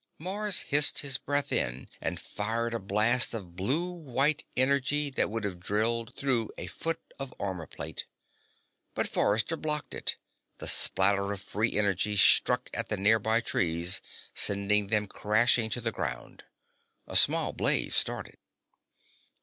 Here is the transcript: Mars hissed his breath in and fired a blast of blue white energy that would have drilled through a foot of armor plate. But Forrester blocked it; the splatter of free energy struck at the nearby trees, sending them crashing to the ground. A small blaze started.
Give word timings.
Mars 0.17 0.61
hissed 0.61 1.01
his 1.05 1.19
breath 1.19 1.51
in 1.51 1.87
and 2.01 2.19
fired 2.19 2.73
a 2.73 2.79
blast 2.79 3.35
of 3.35 3.55
blue 3.55 3.91
white 3.91 4.43
energy 4.57 5.11
that 5.11 5.29
would 5.29 5.43
have 5.43 5.59
drilled 5.59 6.15
through 6.15 6.49
a 6.57 6.65
foot 6.65 6.99
of 7.19 7.35
armor 7.39 7.67
plate. 7.67 8.07
But 8.95 9.07
Forrester 9.07 9.55
blocked 9.57 9.93
it; 9.93 10.17
the 10.57 10.67
splatter 10.67 11.31
of 11.31 11.39
free 11.39 11.77
energy 11.77 12.15
struck 12.17 12.71
at 12.73 12.89
the 12.89 12.97
nearby 12.97 13.41
trees, 13.41 14.01
sending 14.33 14.87
them 14.87 15.05
crashing 15.05 15.69
to 15.69 15.81
the 15.81 15.91
ground. 15.91 16.45
A 17.05 17.15
small 17.15 17.53
blaze 17.53 17.93
started. 17.93 18.37